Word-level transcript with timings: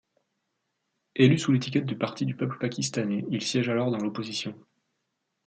Élu 1.15 1.37
sous 1.37 1.51
l'étiquette 1.51 1.85
du 1.85 1.95
Parti 1.95 2.25
du 2.25 2.33
peuple 2.35 2.57
pakistanais, 2.57 3.23
il 3.29 3.43
siège 3.43 3.69
alors 3.69 3.91
dans 3.91 3.99
l'opposition. 3.99 4.57